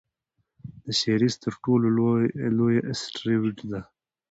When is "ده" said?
3.71-3.81